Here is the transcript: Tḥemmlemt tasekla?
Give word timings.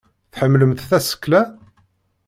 Tḥemmlemt 0.31 0.83
tasekla? 0.89 1.41